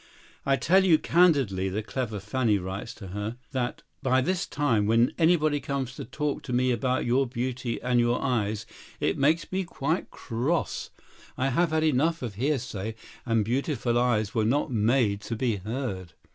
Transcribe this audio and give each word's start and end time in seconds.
"I 0.47 0.55
tell 0.55 0.83
you 0.83 0.97
candidly," 0.97 1.69
the 1.69 1.83
clever 1.83 2.19
Fanny 2.19 2.57
writes 2.57 2.95
to 2.95 3.09
her, 3.09 3.37
"that 3.51 3.83
by 4.01 4.19
this 4.19 4.47
time, 4.47 4.87
when 4.87 5.13
anybody 5.19 5.59
comes 5.59 5.93
to 5.93 6.05
talk 6.05 6.41
to 6.41 6.53
me 6.53 6.71
about 6.71 7.05
your 7.05 7.27
beauty 7.27 7.79
and 7.83 7.99
your 7.99 8.19
eyes, 8.19 8.65
it 8.99 9.15
makes 9.15 9.51
me 9.51 9.63
quite 9.63 10.09
cross. 10.09 10.89
I 11.37 11.49
have 11.49 11.69
had 11.69 11.83
enough 11.83 12.23
of 12.23 12.33
hearsay, 12.33 12.95
and 13.27 13.45
beautiful 13.45 13.95
eyes 13.99 14.33
were 14.33 14.43
not 14.43 14.71
made 14.71 15.21
to 15.21 15.35
be 15.35 15.57
heard." 15.57 16.13